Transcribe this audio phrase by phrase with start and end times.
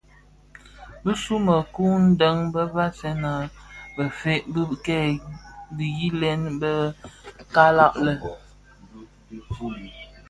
[1.03, 3.33] Bisu u mekuu deň më vasèn a
[3.95, 5.01] bëfeeg bë kè
[5.77, 6.73] dhiyilèn bè
[7.53, 8.13] kalag lè,